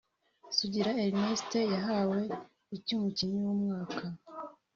Sugira 0.57 0.91
Ernest 1.05 1.51
yahawe 1.75 2.19
icy’umukinnyi 2.75 3.37
w’umwaka 3.47 4.03